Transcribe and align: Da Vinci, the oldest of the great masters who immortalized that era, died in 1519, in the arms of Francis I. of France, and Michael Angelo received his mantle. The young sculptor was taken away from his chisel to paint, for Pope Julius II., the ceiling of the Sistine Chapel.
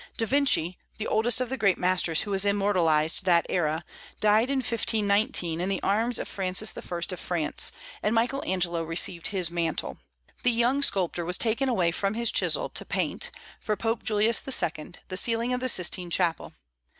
Da 0.17 0.25
Vinci, 0.25 0.79
the 0.97 1.05
oldest 1.05 1.39
of 1.41 1.49
the 1.49 1.57
great 1.57 1.77
masters 1.77 2.21
who 2.23 2.33
immortalized 2.33 3.23
that 3.23 3.45
era, 3.49 3.85
died 4.19 4.49
in 4.49 4.57
1519, 4.57 5.61
in 5.61 5.69
the 5.69 5.83
arms 5.83 6.17
of 6.17 6.27
Francis 6.27 6.73
I. 6.75 6.79
of 7.11 7.19
France, 7.19 7.71
and 8.01 8.15
Michael 8.15 8.43
Angelo 8.43 8.81
received 8.83 9.27
his 9.27 9.51
mantle. 9.51 9.99
The 10.41 10.49
young 10.49 10.81
sculptor 10.81 11.23
was 11.23 11.37
taken 11.37 11.69
away 11.69 11.91
from 11.91 12.15
his 12.15 12.31
chisel 12.31 12.69
to 12.69 12.83
paint, 12.83 13.29
for 13.59 13.75
Pope 13.75 14.01
Julius 14.01 14.41
II., 14.47 14.93
the 15.07 15.17
ceiling 15.17 15.53
of 15.53 15.59
the 15.59 15.69
Sistine 15.69 16.09
Chapel. 16.09 16.53